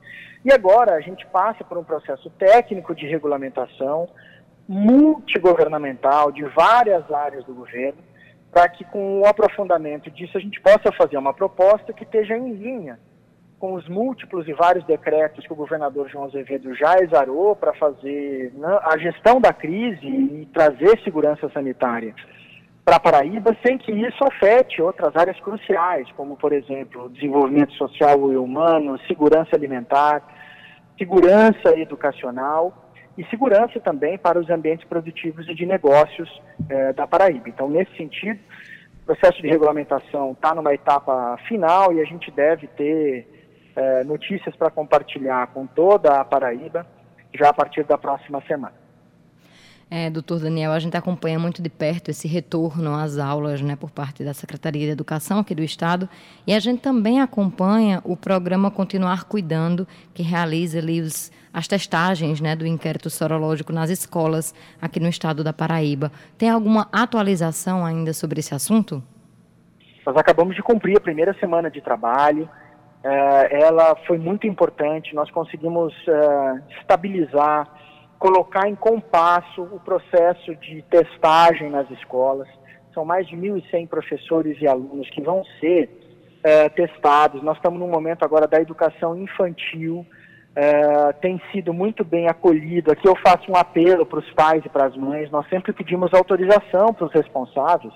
E 0.45 0.52
agora 0.52 0.95
a 0.95 1.00
gente 1.00 1.26
passa 1.28 1.64
por 1.64 1.78
um 1.78 1.85
processo 1.85 2.28
técnico 2.31 2.95
de 2.95 3.07
regulamentação 3.07 4.11
multigovernamental 4.69 6.31
de 6.31 6.45
várias 6.45 7.11
áreas 7.11 7.45
do 7.47 7.54
governo, 7.54 8.12
para 8.53 8.69
que 8.69 8.85
com 8.85 9.21
o 9.21 9.27
aprofundamento 9.27 10.11
disso 10.11 10.37
a 10.37 10.41
gente 10.41 10.61
possa 10.61 10.93
fazer 10.93 11.17
uma 11.17 11.33
proposta 11.33 11.93
que 11.93 12.05
esteja 12.05 12.37
em 12.37 12.53
linha 12.53 13.01
com 13.59 13.75
os 13.75 13.89
múltiplos 13.89 14.47
e 14.47 14.53
vários 14.53 14.85
decretos 14.85 15.47
que 15.47 15.53
o 15.53 15.57
governador 15.57 16.09
João 16.11 16.25
Azevedo 16.25 16.75
já 16.75 16.97
exarou 17.01 17.57
para 17.57 17.73
fazer 17.73 18.53
né, 18.55 18.79
a 18.83 18.99
gestão 18.99 19.41
da 19.41 19.53
crise 19.53 20.05
e 20.05 20.49
trazer 20.53 21.01
segurança 21.03 21.49
sanitária 21.51 22.15
para 22.85 22.99
Paraíba, 22.99 23.57
sem 23.65 23.79
que 23.79 23.93
isso 23.93 24.25
afete 24.25 24.83
outras 24.83 25.15
áreas 25.17 25.39
cruciais, 25.39 26.11
como, 26.17 26.37
por 26.37 26.53
exemplo, 26.53 27.09
desenvolvimento 27.09 27.73
social 27.75 28.33
e 28.33 28.37
humano, 28.37 28.99
segurança 29.07 29.55
alimentar, 29.55 30.21
segurança 30.99 31.79
educacional 31.79 32.82
e 33.16 33.25
segurança 33.26 33.78
também 33.81 34.16
para 34.16 34.38
os 34.38 34.49
ambientes 34.49 34.87
produtivos 34.87 35.49
e 35.49 35.54
de 35.54 35.66
negócios 35.66 36.31
é, 36.69 36.92
da 36.92 37.07
Paraíba. 37.07 37.49
Então, 37.49 37.69
nesse 37.69 37.95
sentido, 37.97 38.40
o 39.02 39.07
processo 39.07 39.40
de 39.42 39.49
regulamentação 39.49 40.33
está 40.33 40.54
numa 40.54 40.73
etapa 40.73 41.37
final 41.49 41.92
e 41.92 42.00
a 42.00 42.04
gente 42.04 42.31
deve 42.31 42.66
ter 42.69 43.26
é, 43.76 44.04
notícias 44.04 44.54
para 44.57 44.71
compartilhar 44.71 45.49
com 45.49 45.66
toda 45.66 46.21
a 46.21 46.25
Paraíba 46.25 46.87
já 47.35 47.49
a 47.49 47.52
partir 47.52 47.85
da 47.85 47.99
próxima 47.99 48.40
semana. 48.42 48.82
É, 49.95 50.09
doutor 50.09 50.41
Daniel, 50.41 50.73
a 50.73 50.79
gente 50.79 50.97
acompanha 50.97 51.39
muito 51.39 51.61
de 51.61 51.69
perto 51.69 52.11
esse 52.11 52.27
retorno 52.27 52.95
às 52.95 53.19
aulas 53.19 53.61
né, 53.61 53.77
por 53.77 53.91
parte 53.91 54.25
da 54.25 54.33
Secretaria 54.33 54.87
de 54.87 54.91
Educação 54.93 55.41
aqui 55.41 55.55
do 55.55 55.63
Estado 55.63 56.09
e 56.47 56.55
a 56.55 56.59
gente 56.59 56.81
também 56.81 57.21
acompanha 57.21 58.01
o 58.03 58.17
programa 58.17 58.71
Continuar 58.71 59.25
Cuidando, 59.25 59.87
que 60.15 60.23
realiza 60.23 60.79
ali 60.79 61.03
os, 61.03 61.31
as 61.53 61.69
testagens 61.69 62.41
né, 62.41 62.57
do 62.57 62.67
inquérito 62.67 63.11
sorológico 63.11 63.71
nas 63.71 63.91
escolas 63.91 64.55
aqui 64.81 64.99
no 64.99 65.11
Estado 65.11 65.45
da 65.45 65.53
Paraíba. 65.53 66.11
Tem 66.39 66.49
alguma 66.49 66.89
atualização 66.91 67.85
ainda 67.85 68.15
sobre 68.15 68.41
esse 68.41 68.55
assunto? 68.55 69.03
Nós 70.07 70.17
acabamos 70.17 70.57
de 70.57 70.63
cumprir 70.63 70.97
a 70.97 71.01
primeira 71.03 71.35
semana 71.35 71.71
de 71.71 71.83
trabalho. 71.83 72.49
É, 73.05 73.63
ela 73.63 73.95
foi 74.07 74.17
muito 74.17 74.47
importante. 74.47 75.15
Nós 75.15 75.31
conseguimos 75.31 75.93
é, 76.09 76.79
estabilizar 76.81 77.69
colocar 78.23 78.69
em 78.69 78.76
compasso 78.76 79.62
o 79.62 79.81
processo 79.81 80.55
de 80.55 80.81
testagem 80.83 81.69
nas 81.69 81.91
escolas. 81.91 82.47
São 82.95 83.05
mais 83.05 83.26
de 83.26 83.37
1.100 83.37 83.88
professores 83.88 84.57
e 84.61 84.69
alunos 84.69 85.11
que 85.11 85.21
vão 85.21 85.43
ser 85.59 85.91
é, 86.45 86.69
testados. 86.69 87.43
Nós 87.43 87.57
estamos 87.57 87.81
num 87.81 87.88
momento 87.88 88.23
agora 88.23 88.47
da 88.47 88.61
educação 88.61 89.17
infantil, 89.17 90.07
é, 90.55 91.12
tem 91.14 91.43
sido 91.50 91.75
muito 91.75 92.05
bem 92.05 92.29
acolhido. 92.29 92.93
Aqui 92.93 93.09
eu 93.09 93.17
faço 93.17 93.50
um 93.50 93.57
apelo 93.57 94.07
para 94.07 94.21
os 94.21 94.31
pais 94.35 94.64
e 94.64 94.69
para 94.69 94.87
as 94.87 94.97
mães. 94.97 95.29
Nós 95.33 95.49
sempre 95.49 95.73
pedimos 95.73 96.14
autorização 96.14 96.95
para 96.95 97.07
os 97.07 97.12
responsáveis 97.12 97.93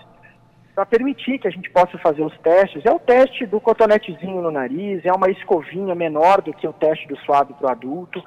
para 0.74 0.84
permitir 0.84 1.38
que 1.38 1.46
a 1.46 1.52
gente 1.52 1.70
possa 1.70 1.96
fazer 1.98 2.22
os 2.22 2.36
testes. 2.38 2.84
É 2.84 2.90
o 2.90 2.98
teste 2.98 3.46
do 3.46 3.60
cotonetezinho 3.60 4.42
no 4.42 4.50
nariz, 4.50 5.06
é 5.06 5.12
uma 5.12 5.30
escovinha 5.30 5.94
menor 5.94 6.42
do 6.42 6.52
que 6.52 6.66
o 6.66 6.72
teste 6.72 7.06
do 7.06 7.16
suave 7.20 7.54
para 7.54 7.68
o 7.68 7.70
adulto. 7.70 8.22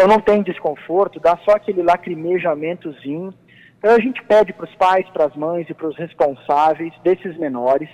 Então 0.00 0.08
não 0.08 0.18
tem 0.18 0.42
desconforto, 0.42 1.20
dá 1.20 1.36
só 1.44 1.50
aquele 1.50 1.82
lacrimejamentozinho. 1.82 3.34
Então 3.76 3.94
a 3.94 4.00
gente 4.00 4.22
pede 4.24 4.50
para 4.50 4.64
os 4.64 4.74
pais, 4.76 5.06
para 5.10 5.26
as 5.26 5.36
mães 5.36 5.68
e 5.68 5.74
para 5.74 5.88
os 5.88 5.96
responsáveis 5.98 6.90
desses 7.04 7.36
menores 7.36 7.90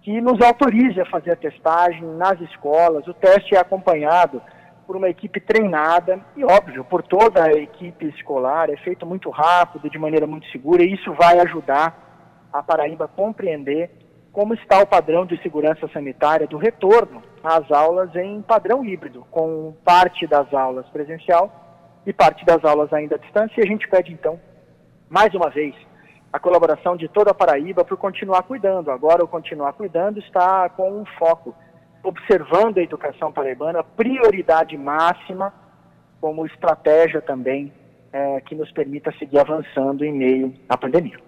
que 0.00 0.22
nos 0.22 0.40
autorize 0.40 0.98
a 0.98 1.04
fazer 1.04 1.32
a 1.32 1.36
testagem 1.36 2.02
nas 2.16 2.40
escolas. 2.40 3.06
O 3.06 3.12
teste 3.12 3.54
é 3.54 3.58
acompanhado 3.58 4.40
por 4.86 4.96
uma 4.96 5.10
equipe 5.10 5.38
treinada 5.38 6.18
e, 6.34 6.42
óbvio, 6.42 6.82
por 6.82 7.02
toda 7.02 7.44
a 7.44 7.52
equipe 7.52 8.06
escolar. 8.06 8.70
É 8.70 8.76
feito 8.78 9.04
muito 9.04 9.28
rápido, 9.28 9.90
de 9.90 9.98
maneira 9.98 10.26
muito 10.26 10.50
segura, 10.50 10.82
e 10.82 10.94
isso 10.94 11.12
vai 11.12 11.38
ajudar 11.40 12.48
a 12.50 12.62
Paraíba 12.62 13.04
a 13.04 13.08
compreender 13.08 13.90
como 14.34 14.52
está 14.52 14.82
o 14.82 14.86
padrão 14.86 15.24
de 15.24 15.40
segurança 15.42 15.86
sanitária 15.92 16.44
do 16.44 16.58
retorno 16.58 17.22
às 17.42 17.70
aulas 17.70 18.12
em 18.16 18.42
padrão 18.42 18.84
híbrido, 18.84 19.24
com 19.30 19.72
parte 19.84 20.26
das 20.26 20.52
aulas 20.52 20.84
presencial 20.88 22.02
e 22.04 22.12
parte 22.12 22.44
das 22.44 22.64
aulas 22.64 22.92
ainda 22.92 23.14
à 23.14 23.18
distância. 23.18 23.60
E 23.60 23.62
a 23.62 23.66
gente 23.66 23.88
pede, 23.88 24.12
então, 24.12 24.40
mais 25.08 25.32
uma 25.34 25.48
vez, 25.50 25.72
a 26.32 26.40
colaboração 26.40 26.96
de 26.96 27.06
toda 27.06 27.30
a 27.30 27.34
Paraíba 27.34 27.84
para 27.84 27.96
continuar 27.96 28.42
cuidando. 28.42 28.90
Agora, 28.90 29.22
o 29.22 29.28
continuar 29.28 29.72
cuidando 29.74 30.18
está 30.18 30.68
com 30.68 30.90
um 30.90 31.04
foco, 31.16 31.54
observando 32.02 32.78
a 32.78 32.82
educação 32.82 33.30
paraibana, 33.30 33.84
prioridade 33.84 34.76
máxima, 34.76 35.54
como 36.20 36.44
estratégia 36.44 37.22
também 37.22 37.72
é, 38.12 38.40
que 38.40 38.56
nos 38.56 38.72
permita 38.72 39.12
seguir 39.12 39.38
avançando 39.38 40.04
em 40.04 40.12
meio 40.12 40.52
à 40.68 40.76
pandemia. 40.76 41.18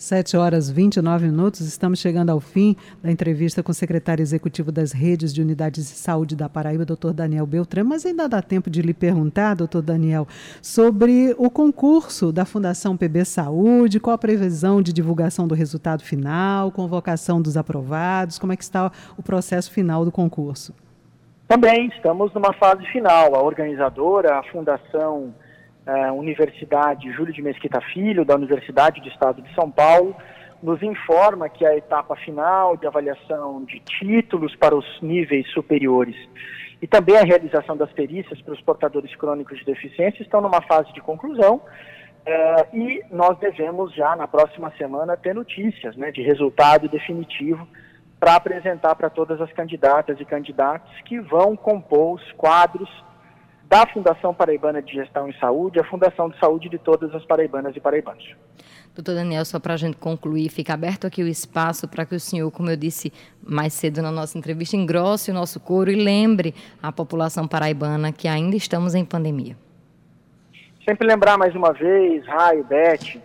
7 0.00 0.34
horas 0.34 0.70
29 0.70 1.26
minutos, 1.26 1.60
estamos 1.60 1.98
chegando 1.98 2.30
ao 2.30 2.40
fim 2.40 2.74
da 3.02 3.12
entrevista 3.12 3.62
com 3.62 3.70
o 3.70 3.74
secretário 3.74 4.22
executivo 4.22 4.72
das 4.72 4.92
redes 4.92 5.30
de 5.30 5.42
unidades 5.42 5.88
de 5.88 5.94
saúde 5.94 6.34
da 6.34 6.48
Paraíba, 6.48 6.86
doutor 6.86 7.12
Daniel 7.12 7.44
Beltrán, 7.44 7.84
mas 7.84 8.06
ainda 8.06 8.26
dá 8.26 8.40
tempo 8.40 8.70
de 8.70 8.80
lhe 8.80 8.94
perguntar, 8.94 9.52
doutor 9.52 9.82
Daniel, 9.82 10.26
sobre 10.62 11.34
o 11.36 11.50
concurso 11.50 12.32
da 12.32 12.46
Fundação 12.46 12.96
PB 12.96 13.26
Saúde, 13.26 14.00
qual 14.00 14.14
a 14.14 14.18
previsão 14.18 14.80
de 14.80 14.90
divulgação 14.90 15.46
do 15.46 15.54
resultado 15.54 16.02
final, 16.02 16.72
convocação 16.72 17.42
dos 17.42 17.58
aprovados, 17.58 18.38
como 18.38 18.54
é 18.54 18.56
que 18.56 18.64
está 18.64 18.90
o 19.18 19.22
processo 19.22 19.70
final 19.70 20.02
do 20.02 20.10
concurso? 20.10 20.74
Também 21.46 21.88
estamos 21.88 22.32
numa 22.32 22.54
fase 22.54 22.86
final. 22.86 23.34
A 23.34 23.42
organizadora, 23.42 24.38
a 24.38 24.42
Fundação 24.44 25.34
uh, 25.90 26.14
Universidade 26.14 27.10
Júlio 27.12 27.32
de 27.32 27.42
Mesquita 27.42 27.80
Filho, 27.92 28.24
da 28.24 28.36
Universidade 28.36 29.00
do 29.00 29.08
Estado 29.08 29.42
de 29.42 29.52
São 29.54 29.70
Paulo, 29.70 30.14
nos 30.62 30.82
informa 30.82 31.48
que 31.48 31.66
a 31.66 31.76
etapa 31.76 32.14
final 32.16 32.76
de 32.76 32.86
avaliação 32.86 33.64
de 33.64 33.80
títulos 33.80 34.54
para 34.56 34.76
os 34.76 34.84
níveis 35.00 35.50
superiores 35.52 36.16
e 36.82 36.86
também 36.86 37.16
a 37.16 37.24
realização 37.24 37.76
das 37.76 37.90
perícias 37.92 38.40
para 38.42 38.54
os 38.54 38.60
portadores 38.60 39.14
crônicos 39.16 39.58
de 39.58 39.64
deficiência 39.64 40.22
estão 40.22 40.40
numa 40.40 40.62
fase 40.62 40.92
de 40.92 41.00
conclusão 41.00 41.56
uh, 41.56 42.76
e 42.76 43.02
nós 43.10 43.38
devemos 43.38 43.94
já 43.94 44.14
na 44.16 44.28
próxima 44.28 44.72
semana 44.76 45.16
ter 45.16 45.34
notícias 45.34 45.96
né, 45.96 46.10
de 46.10 46.22
resultado 46.22 46.88
definitivo 46.88 47.66
para 48.18 48.34
apresentar 48.34 48.94
para 48.96 49.08
todas 49.08 49.40
as 49.40 49.50
candidatas 49.52 50.20
e 50.20 50.24
candidatos 50.26 50.92
que 51.06 51.18
vão 51.20 51.56
compor 51.56 52.16
os 52.16 52.32
quadros 52.32 52.88
da 53.70 53.86
Fundação 53.86 54.34
Paraibana 54.34 54.82
de 54.82 54.92
Gestão 54.92 55.28
em 55.28 55.32
Saúde, 55.34 55.78
a 55.78 55.84
Fundação 55.84 56.28
de 56.28 56.36
Saúde 56.40 56.68
de 56.68 56.76
todas 56.76 57.14
as 57.14 57.24
paraibanas 57.24 57.76
e 57.76 57.80
paraibanos. 57.80 58.34
Doutor 58.92 59.14
Daniel, 59.14 59.44
só 59.44 59.60
para 59.60 59.74
a 59.74 59.76
gente 59.76 59.96
concluir, 59.96 60.48
fica 60.48 60.74
aberto 60.74 61.06
aqui 61.06 61.22
o 61.22 61.28
espaço 61.28 61.86
para 61.86 62.04
que 62.04 62.16
o 62.16 62.18
senhor, 62.18 62.50
como 62.50 62.68
eu 62.68 62.76
disse 62.76 63.12
mais 63.40 63.72
cedo 63.72 64.02
na 64.02 64.10
nossa 64.10 64.36
entrevista, 64.36 64.76
engrosse 64.76 65.30
o 65.30 65.34
nosso 65.34 65.60
coro 65.60 65.88
e 65.88 65.94
lembre 65.94 66.52
a 66.82 66.90
população 66.90 67.46
paraibana 67.46 68.10
que 68.10 68.26
ainda 68.26 68.56
estamos 68.56 68.96
em 68.96 69.04
pandemia. 69.04 69.54
Sempre 70.84 71.06
lembrar 71.06 71.38
mais 71.38 71.54
uma 71.54 71.72
vez, 71.72 72.26
Raio, 72.26 72.64
Beth, 72.64 73.20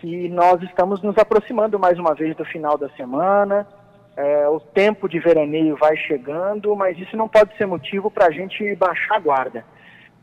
que 0.00 0.28
nós 0.28 0.60
estamos 0.64 1.00
nos 1.02 1.16
aproximando 1.16 1.78
mais 1.78 1.96
uma 2.00 2.16
vez 2.16 2.36
do 2.36 2.44
final 2.44 2.76
da 2.76 2.88
semana, 2.90 3.64
é, 4.16 4.48
o 4.48 4.58
tempo 4.58 5.08
de 5.08 5.20
veraneio 5.20 5.76
vai 5.76 5.96
chegando, 5.96 6.74
mas 6.74 6.98
isso 6.98 7.16
não 7.16 7.28
pode 7.28 7.56
ser 7.56 7.66
motivo 7.66 8.10
para 8.10 8.26
a 8.26 8.30
gente 8.32 8.74
baixar 8.74 9.14
a 9.14 9.20
guarda 9.20 9.74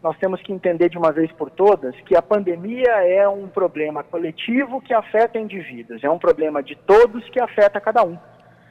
nós 0.03 0.17
temos 0.17 0.41
que 0.41 0.51
entender 0.51 0.89
de 0.89 0.97
uma 0.97 1.11
vez 1.11 1.31
por 1.33 1.51
todas 1.51 1.95
que 2.01 2.15
a 2.15 2.21
pandemia 2.21 2.91
é 3.05 3.27
um 3.27 3.47
problema 3.47 4.03
coletivo 4.03 4.81
que 4.81 4.93
afeta 4.93 5.37
indivíduos, 5.37 6.03
é 6.03 6.09
um 6.09 6.17
problema 6.17 6.63
de 6.63 6.75
todos 6.75 7.27
que 7.29 7.39
afeta 7.39 7.79
cada 7.79 8.03
um, 8.03 8.17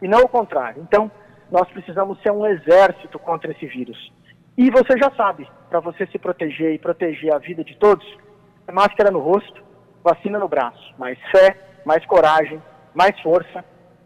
e 0.02 0.08
não 0.08 0.20
o 0.20 0.28
contrário. 0.28 0.82
Então, 0.82 1.10
nós 1.50 1.68
precisamos 1.70 2.20
ser 2.22 2.32
um 2.32 2.46
exército 2.46 3.18
contra 3.18 3.52
esse 3.52 3.66
vírus. 3.66 4.12
E 4.58 4.70
você 4.70 4.98
já 4.98 5.10
sabe, 5.16 5.48
para 5.68 5.80
você 5.80 6.06
se 6.06 6.18
proteger 6.18 6.74
e 6.74 6.78
proteger 6.78 7.32
a 7.32 7.38
vida 7.38 7.62
de 7.62 7.76
todos, 7.76 8.06
é 8.66 8.72
máscara 8.72 9.10
no 9.10 9.20
rosto, 9.20 9.62
vacina 10.02 10.38
no 10.38 10.48
braço, 10.48 10.94
mais 10.98 11.18
fé, 11.30 11.56
mais 11.84 12.04
coragem, 12.06 12.60
mais 12.94 13.18
força. 13.20 13.64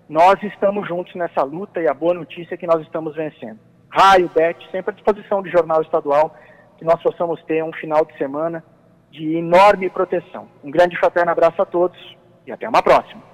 Nós 0.08 0.42
estamos 0.42 0.86
juntos 0.86 1.14
nessa 1.14 1.42
luta 1.42 1.80
e 1.80 1.88
a 1.88 1.94
boa 1.94 2.14
notícia 2.14 2.54
é 2.54 2.58
que 2.58 2.66
nós 2.66 2.82
estamos 2.82 3.16
vencendo. 3.16 3.58
Raio, 3.88 4.28
Beth, 4.34 4.58
sempre 4.70 4.90
à 4.90 4.94
disposição 4.94 5.42
do 5.42 5.48
Jornal 5.48 5.80
Estadual 5.80 6.34
que 6.78 6.84
nós 6.84 7.02
possamos 7.02 7.42
ter 7.44 7.62
um 7.62 7.72
final 7.72 8.04
de 8.04 8.16
semana 8.18 8.62
de 9.10 9.36
enorme 9.36 9.88
proteção. 9.90 10.48
Um 10.62 10.70
grande 10.70 10.98
fraterno 10.98 11.30
abraço 11.30 11.62
a 11.62 11.66
todos 11.66 11.98
e 12.46 12.52
até 12.52 12.68
uma 12.68 12.82
próxima. 12.82 13.33